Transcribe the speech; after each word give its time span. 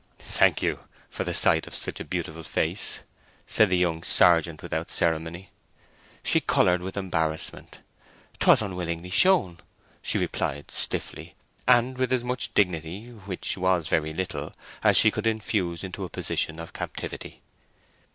"Thank 0.17 0.63
you 0.63 0.79
for 1.11 1.23
the 1.23 1.33
sight 1.35 1.67
of 1.67 1.75
such 1.75 1.99
a 1.99 2.03
beautiful 2.03 2.41
face!" 2.41 3.01
said 3.45 3.69
the 3.69 3.77
young 3.77 4.01
sergeant, 4.01 4.63
without 4.63 4.89
ceremony. 4.89 5.51
She 6.23 6.39
coloured 6.41 6.81
with 6.81 6.97
embarrassment. 6.97 7.81
"'Twas 8.39 8.63
unwillingly 8.63 9.11
shown," 9.11 9.59
she 10.01 10.17
replied, 10.17 10.71
stiffly, 10.71 11.35
and 11.67 11.99
with 11.99 12.11
as 12.11 12.23
much 12.23 12.51
dignity—which 12.55 13.59
was 13.59 13.89
very 13.89 14.11
little—as 14.11 14.97
she 14.97 15.11
could 15.11 15.27
infuse 15.27 15.83
into 15.83 16.03
a 16.03 16.09
position 16.09 16.57
of 16.59 16.73
captivity. 16.73 17.43